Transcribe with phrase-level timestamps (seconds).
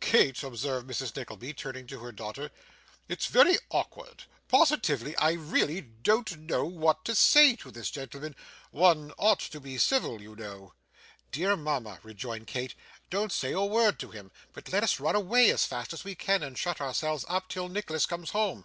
[0.00, 1.14] 'Kate,' observed Mrs.
[1.14, 2.50] Nickleby, turning to her daughter,
[3.08, 5.14] 'it's very awkward, positively.
[5.18, 8.34] I really don't know what to say to this gentleman.
[8.70, 10.72] One ought to be civil, you know.'
[11.30, 12.74] 'Dear mama,' rejoined Kate,
[13.10, 16.14] 'don't say a word to him, but let us run away as fast as we
[16.14, 18.64] can, and shut ourselves up till Nicholas comes home.